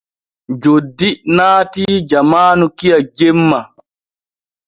[0.61, 3.59] Joddi naatii jamaanu kiya jemma.